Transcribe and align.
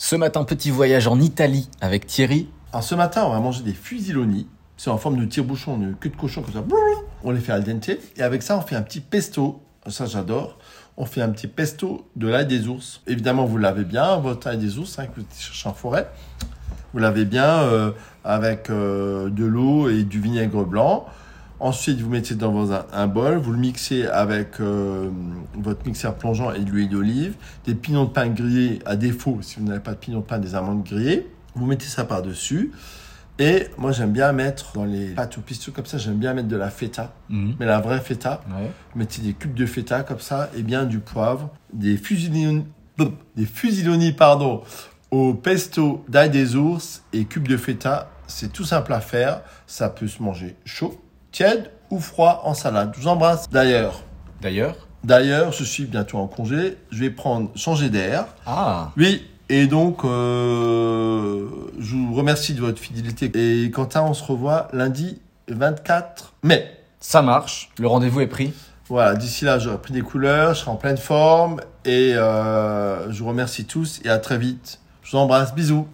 Ce 0.00 0.14
matin, 0.14 0.44
petit 0.44 0.70
voyage 0.70 1.08
en 1.08 1.18
Italie 1.18 1.68
avec 1.80 2.06
Thierry. 2.06 2.48
Alors 2.72 2.84
ce 2.84 2.94
matin, 2.94 3.24
on 3.26 3.30
va 3.30 3.40
manger 3.40 3.64
des 3.64 3.72
fusiloni. 3.72 4.46
C'est 4.76 4.90
en 4.90 4.96
forme 4.96 5.16
de 5.16 5.24
tire-bouchon, 5.24 5.76
de 5.76 5.92
queue 5.94 6.08
de 6.08 6.16
cochon 6.16 6.40
comme 6.40 6.54
ça. 6.54 6.62
On 7.24 7.32
les 7.32 7.40
fait 7.40 7.50
al 7.50 7.64
dente. 7.64 7.90
Et 8.16 8.22
avec 8.22 8.44
ça, 8.44 8.56
on 8.56 8.60
fait 8.60 8.76
un 8.76 8.82
petit 8.82 9.00
pesto. 9.00 9.60
Ça, 9.88 10.06
j'adore. 10.06 10.58
On 10.96 11.04
fait 11.04 11.20
un 11.20 11.30
petit 11.30 11.48
pesto 11.48 12.06
de 12.14 12.28
l'ail 12.28 12.46
des 12.46 12.68
ours. 12.68 13.02
Évidemment, 13.08 13.44
vous 13.44 13.58
l'avez 13.58 13.82
bien, 13.82 14.18
votre 14.18 14.46
ail 14.46 14.58
des 14.58 14.78
ours, 14.78 15.00
hein, 15.00 15.06
que 15.06 15.20
vous 15.20 15.26
cherchez 15.36 15.68
en 15.68 15.74
forêt. 15.74 16.08
Vous 16.92 17.00
l'avez 17.00 17.24
bien 17.24 17.62
euh, 17.62 17.90
avec 18.22 18.70
euh, 18.70 19.28
de 19.30 19.44
l'eau 19.44 19.88
et 19.88 20.04
du 20.04 20.20
vinaigre 20.20 20.64
blanc. 20.64 21.06
Ensuite, 21.60 22.00
vous 22.00 22.08
mettez 22.10 22.36
dans 22.36 22.52
vos- 22.52 22.72
un, 22.92 23.06
bol, 23.08 23.36
vous 23.38 23.50
le 23.52 23.58
mixez 23.58 24.06
avec 24.06 24.60
euh, 24.60 25.10
votre 25.54 25.84
mixeur 25.86 26.14
plongeant 26.14 26.52
et 26.52 26.60
de 26.60 26.70
l'huile 26.70 26.88
d'olive, 26.88 27.34
des 27.66 27.74
pignons 27.74 28.04
de 28.04 28.10
pain 28.10 28.28
grillés 28.28 28.78
à 28.86 28.94
défaut, 28.94 29.38
si 29.42 29.58
vous 29.58 29.66
n'avez 29.66 29.80
pas 29.80 29.92
de 29.92 29.96
pignons 29.98 30.20
de 30.20 30.24
pain, 30.24 30.38
des 30.38 30.54
amandes 30.54 30.84
grillées. 30.84 31.26
Vous 31.56 31.66
mettez 31.66 31.86
ça 31.86 32.04
par-dessus. 32.04 32.70
Et 33.40 33.66
moi, 33.76 33.90
j'aime 33.92 34.12
bien 34.12 34.30
mettre 34.32 34.72
dans 34.74 34.84
les 34.84 35.08
pâtes 35.14 35.38
au 35.38 35.40
pistou 35.40 35.72
comme 35.72 35.86
ça, 35.86 35.98
j'aime 35.98 36.16
bien 36.18 36.32
mettre 36.34 36.48
de 36.48 36.56
la 36.56 36.70
feta, 36.70 37.12
Mhm. 37.28 37.54
mais 37.58 37.66
la 37.66 37.80
vraie 37.80 38.00
feta. 38.00 38.40
Ouais. 38.50 38.70
Vous 38.92 38.98
mettez 38.98 39.20
des 39.22 39.32
cubes 39.32 39.54
de 39.54 39.66
feta 39.66 40.02
comme 40.02 40.18
ça, 40.20 40.50
et 40.56 40.62
bien 40.62 40.84
du 40.84 40.98
poivre, 41.00 41.50
des 41.72 41.96
fusiloni, 41.96 42.64
des 43.36 44.12
pardon, 44.12 44.62
au 45.10 45.34
pesto 45.34 46.04
d'ail 46.08 46.30
des 46.30 46.54
ours 46.56 47.02
et 47.12 47.24
cubes 47.24 47.46
de 47.48 47.56
feta. 47.56 48.10
C'est 48.26 48.52
tout 48.52 48.64
simple 48.64 48.92
à 48.92 49.00
faire. 49.00 49.40
Ça 49.66 49.88
peut 49.88 50.06
se 50.08 50.22
manger 50.22 50.56
chaud, 50.64 51.00
tiède 51.38 51.70
ou 51.90 52.00
froid 52.00 52.42
en 52.44 52.52
salade. 52.52 52.90
Je 52.96 53.02
vous 53.02 53.06
embrasse. 53.06 53.48
D'ailleurs, 53.48 54.02
D'ailleurs. 54.42 54.74
d'ailleurs, 55.04 55.52
je 55.52 55.62
suis 55.62 55.84
bientôt 55.84 56.18
en 56.18 56.26
congé. 56.26 56.76
Je 56.90 56.98
vais 56.98 57.10
prendre 57.10 57.50
changer 57.54 57.90
d'air. 57.90 58.26
Ah. 58.44 58.90
Oui. 58.96 59.24
Et 59.48 59.68
donc, 59.68 60.04
euh, 60.04 61.46
je 61.78 61.94
vous 61.94 62.12
remercie 62.12 62.54
de 62.54 62.60
votre 62.60 62.80
fidélité. 62.80 63.30
Et 63.36 63.70
Quentin, 63.70 64.02
on 64.02 64.14
se 64.14 64.24
revoit 64.24 64.66
lundi 64.72 65.20
24 65.48 66.34
mai. 66.42 66.72
Ça 66.98 67.22
marche. 67.22 67.70
Le 67.78 67.86
rendez-vous 67.86 68.20
est 68.20 68.26
pris. 68.26 68.52
Voilà, 68.88 69.14
d'ici 69.14 69.44
là, 69.44 69.60
j'aurai 69.60 69.78
pris 69.78 69.92
des 69.92 70.02
couleurs, 70.02 70.54
je 70.54 70.60
serai 70.60 70.72
en 70.72 70.76
pleine 70.76 70.96
forme 70.96 71.60
et 71.84 72.14
euh, 72.16 73.12
je 73.12 73.22
vous 73.22 73.28
remercie 73.28 73.64
tous 73.64 74.00
et 74.04 74.08
à 74.08 74.18
très 74.18 74.38
vite. 74.38 74.80
Je 75.04 75.12
vous 75.12 75.18
embrasse, 75.18 75.54
bisous. 75.54 75.86